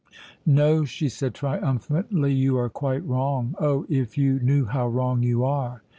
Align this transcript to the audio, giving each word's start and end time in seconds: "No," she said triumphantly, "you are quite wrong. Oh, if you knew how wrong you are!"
"No," 0.47 0.83
she 0.83 1.09
said 1.09 1.35
triumphantly, 1.35 2.33
"you 2.33 2.57
are 2.57 2.69
quite 2.69 3.05
wrong. 3.05 3.53
Oh, 3.59 3.85
if 3.87 4.17
you 4.17 4.39
knew 4.39 4.65
how 4.65 4.87
wrong 4.87 5.21
you 5.21 5.43
are!" 5.43 5.83